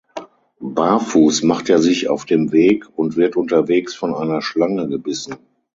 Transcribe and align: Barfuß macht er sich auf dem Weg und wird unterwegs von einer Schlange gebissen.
Barfuß 0.63 1.43
macht 1.43 1.69
er 1.69 1.77
sich 1.77 2.09
auf 2.09 2.25
dem 2.25 2.51
Weg 2.51 2.87
und 2.97 3.17
wird 3.17 3.35
unterwegs 3.35 3.93
von 3.93 4.15
einer 4.15 4.41
Schlange 4.41 4.87
gebissen. 4.89 5.35